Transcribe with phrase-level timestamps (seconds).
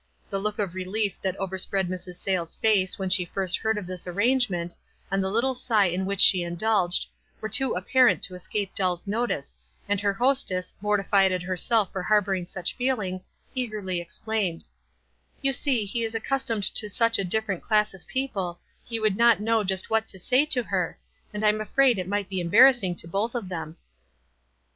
[0.31, 2.15] The look of re lief that overspread Mrs.
[2.15, 4.75] Sayles' face when she first heard of this arrangement,
[5.11, 7.05] and the little sigh in which she indulged,
[7.39, 9.55] were too apparent to escape Dell's notice,
[9.87, 14.65] and her hostess, morti fied at herself for harboring such feelings, eager ly explained,—
[15.43, 19.39] "You see he is accustomed to such a different class of people, he would not
[19.39, 20.97] know just what to say to her,
[21.31, 23.77] and I am afraid it might be embar rassing to both of them."